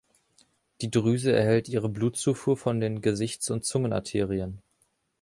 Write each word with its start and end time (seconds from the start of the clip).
Die 0.81 0.89
Drüse 0.89 1.31
erhält 1.31 1.69
ihre 1.69 1.87
Blutzufuhr 1.87 2.57
von 2.57 2.79
den 2.79 3.01
Gesichts- 3.01 3.51
und 3.51 3.65
Zungenarterien. 3.65 4.57